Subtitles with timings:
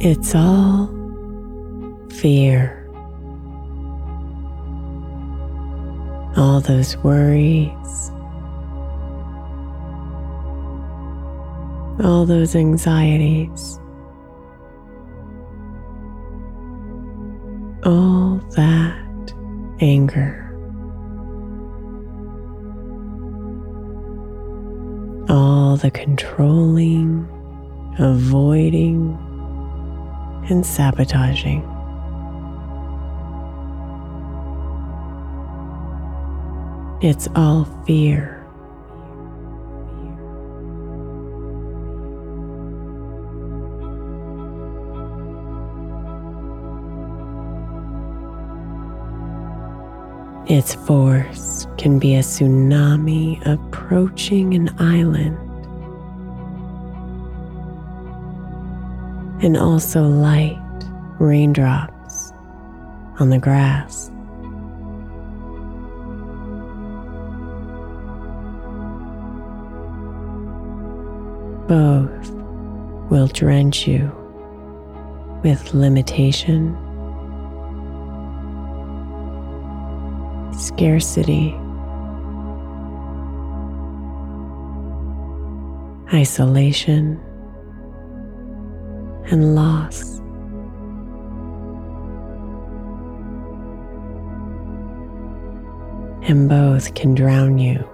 [0.00, 0.86] It's all
[2.08, 2.88] fear.
[6.36, 8.12] All those worries,
[12.00, 13.80] all those anxieties,
[17.84, 19.34] all that
[19.80, 20.44] anger.
[25.28, 27.26] All the controlling,
[27.98, 29.18] avoiding,
[30.50, 31.62] and sabotaging.
[37.00, 38.34] It's all fear.
[50.48, 55.47] Its force can be a tsunami approaching an island
[59.40, 60.58] and also light
[61.20, 62.32] raindrops
[63.20, 64.10] on the grass.
[71.68, 72.30] Both
[73.10, 74.10] will drench you
[75.44, 76.76] with limitation,
[80.52, 81.54] scarcity,
[86.12, 87.20] isolation
[89.30, 90.18] and loss.
[96.28, 97.88] And both can drown you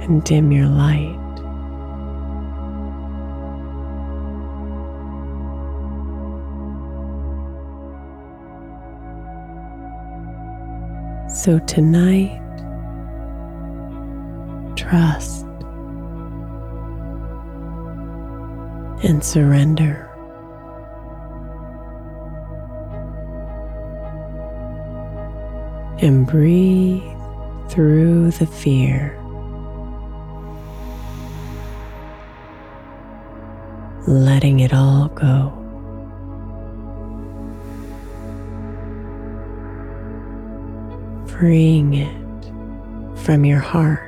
[0.00, 1.16] and dim your light.
[11.30, 12.40] So tonight,
[14.76, 15.47] trust
[19.02, 20.04] and surrender.
[26.00, 27.02] And breathe
[27.68, 29.14] through the fear.
[34.06, 35.52] Letting it all go.
[41.26, 42.14] Freeing it
[43.24, 44.07] from your heart.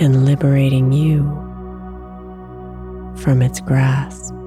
[0.00, 1.22] And liberating you
[3.22, 4.39] from its grasp.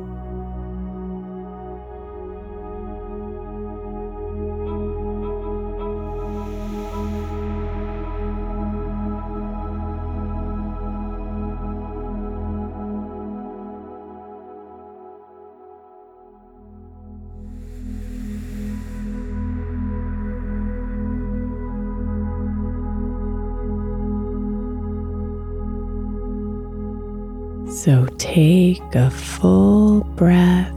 [27.84, 30.72] So take a full breath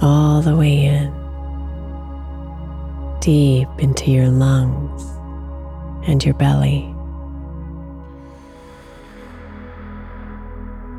[0.00, 1.12] all the way in,
[3.20, 5.02] deep into your lungs
[6.08, 6.90] and your belly.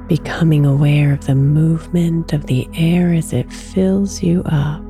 [0.08, 4.82] Becoming aware of the movement of the air as it fills you up.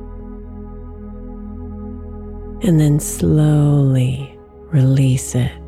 [2.62, 4.38] And then slowly
[4.70, 5.65] release it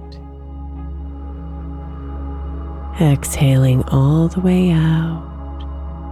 [3.00, 5.25] exhaling all the way out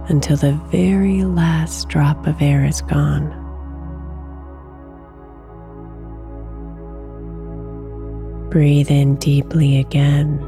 [0.09, 3.43] until the very last drop of air is gone.
[8.49, 10.39] Breathe in deeply again.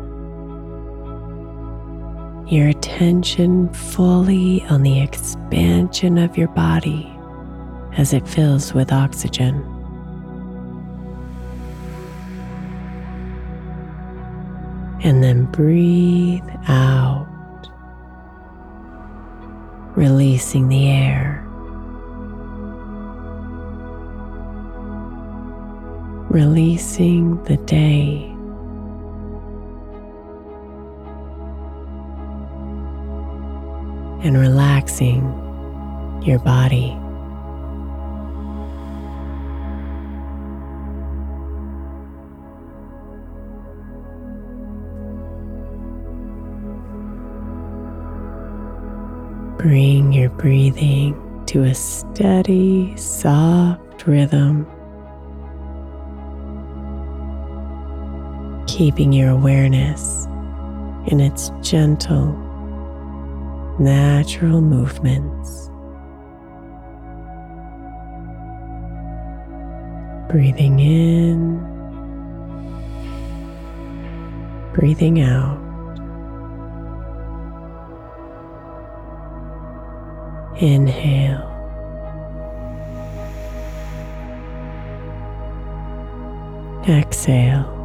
[2.48, 7.14] Your attention fully on the expansion of your body
[7.98, 9.69] as it fills with oxygen.
[15.02, 17.26] And then breathe out,
[19.96, 21.46] releasing the air.
[26.30, 28.26] Releasing the day.
[34.22, 35.24] And relaxing
[36.24, 36.96] your body.
[49.60, 54.66] Bring your breathing to a steady, soft rhythm,
[58.68, 60.28] keeping your awareness
[61.08, 62.32] in its gentle,
[63.80, 65.70] natural movements.
[70.32, 71.60] Breathing in,
[74.74, 75.69] breathing out.
[80.62, 81.40] Inhale.
[86.86, 87.79] Exhale.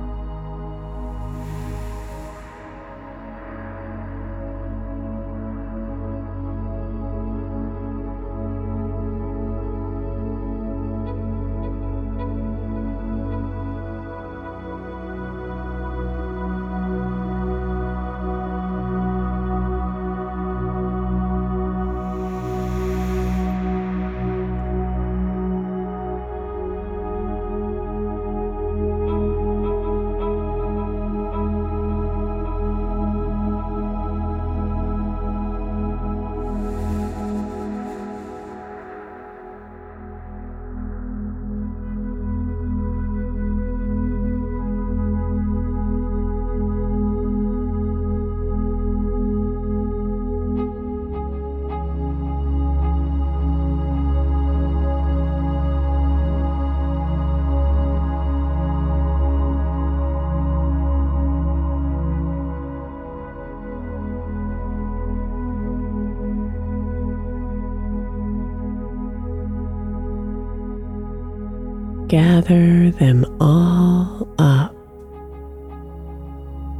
[72.08, 74.74] Gather them all up,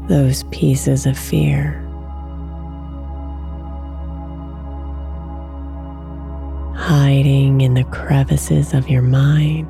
[0.09, 1.81] those pieces of fear.
[6.77, 9.69] Hiding in the crevices of your mind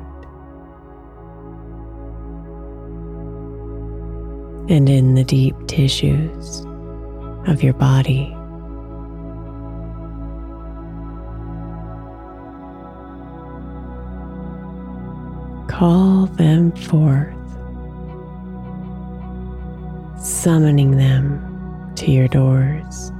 [4.69, 6.65] and in the deep tissues
[7.47, 8.35] of your body.
[15.77, 17.35] Call them forth,
[20.23, 23.11] summoning them to your doors.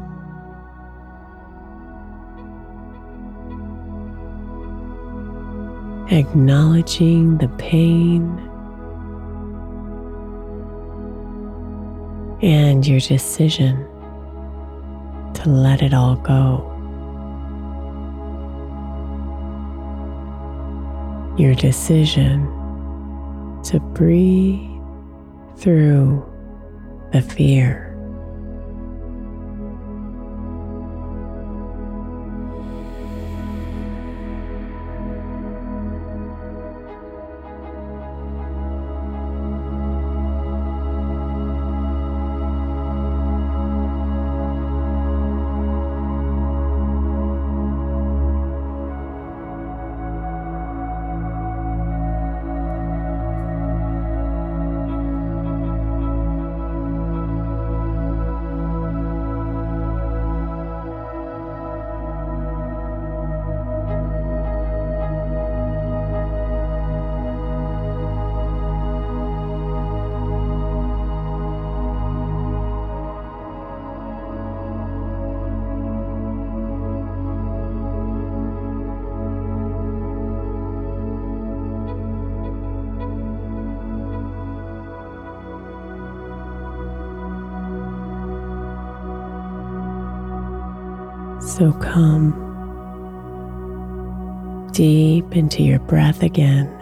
[6.10, 8.24] Acknowledging the pain
[12.42, 13.86] and your decision
[15.34, 16.75] to let it all go.
[21.38, 22.44] Your decision
[23.64, 24.70] to breathe
[25.58, 26.26] through
[27.12, 27.85] the fear.
[91.58, 92.34] So come
[94.74, 96.76] deep into your breath again.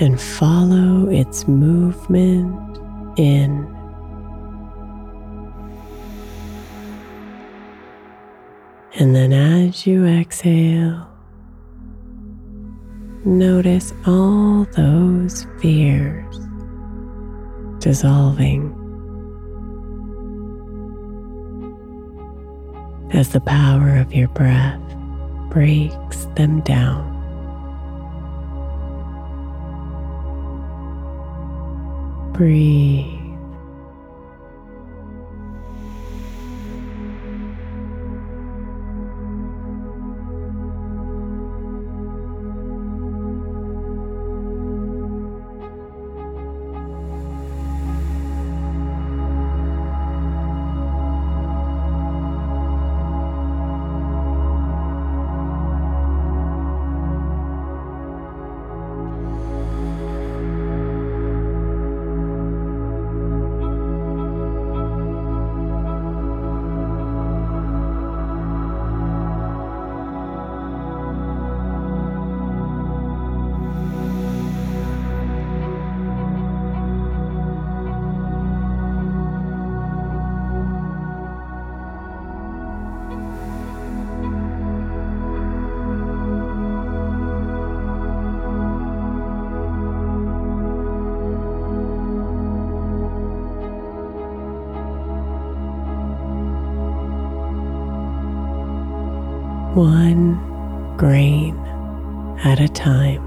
[0.00, 2.78] and follow its movement
[3.18, 3.66] in.
[8.94, 11.08] And then as you exhale,
[13.24, 16.38] notice all those fears
[17.80, 18.77] dissolving
[23.12, 24.80] as the power of your breath
[25.50, 27.06] breaks them down.
[32.32, 33.17] Breathe.
[99.78, 100.34] One
[100.96, 101.56] grain
[102.42, 103.22] at a time.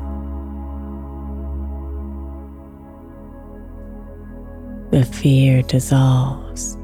[4.91, 6.77] The fear dissolves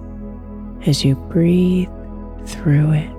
[0.85, 1.89] as you breathe
[2.45, 3.11] through it.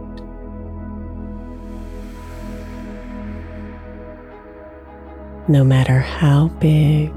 [5.50, 7.12] No matter how big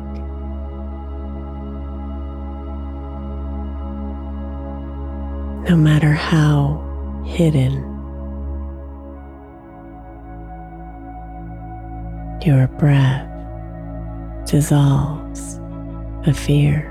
[5.70, 7.91] no matter how hidden.
[12.44, 13.28] Your breath
[14.48, 15.60] dissolves
[16.26, 16.88] the fear.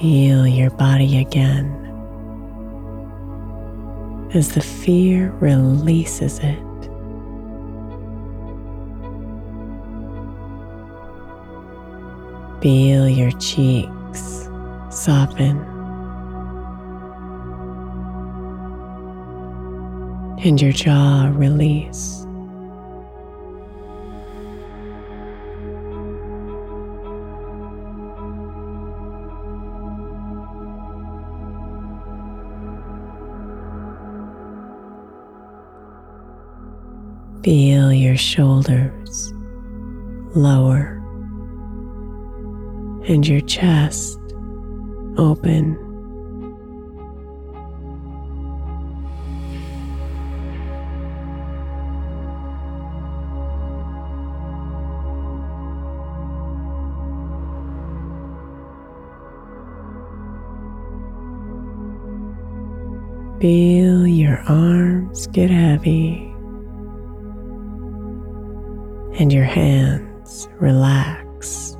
[0.00, 1.72] Feel your body again
[4.34, 6.67] as the fear releases it.
[12.60, 14.48] Feel your cheeks
[14.90, 15.56] soften
[20.44, 22.24] and your jaw release.
[37.44, 39.32] Feel your shoulders
[40.34, 40.97] lower
[43.08, 44.18] and your chest
[45.16, 45.76] open.
[63.40, 66.24] Feel your arms get heavy
[69.18, 71.77] and your hands relax.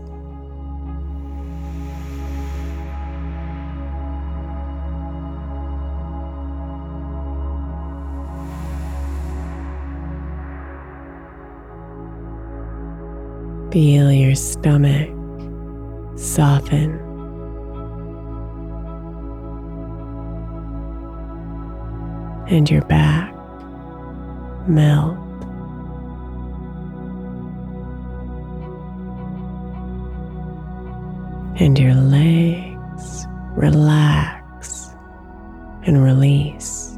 [13.79, 15.09] Feel your stomach
[16.19, 16.99] soften.
[22.49, 23.33] And your back
[24.67, 25.17] melt.
[31.61, 34.89] And your legs relax
[35.85, 36.98] and release.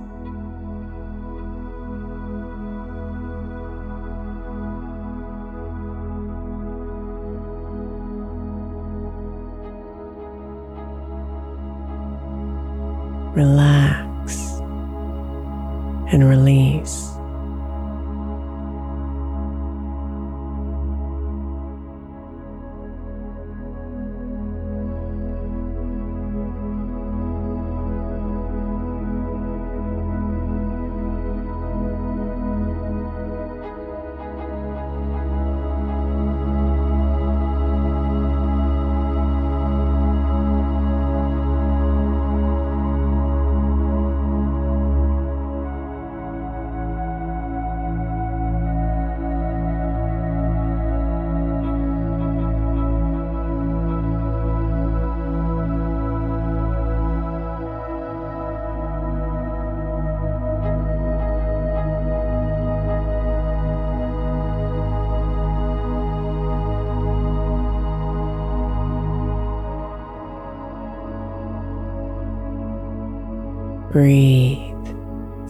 [73.91, 74.87] Breathe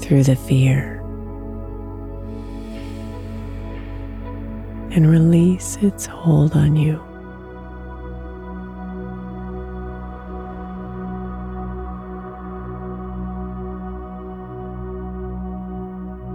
[0.00, 1.00] through the fear
[4.92, 6.96] and release its hold on you.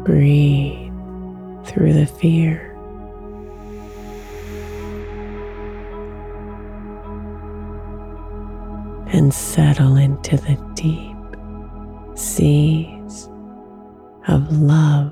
[0.05, 0.93] Breathe
[1.65, 2.71] through the fear.
[9.07, 11.14] And settle into the deep
[12.15, 13.29] seas
[14.27, 15.11] of love.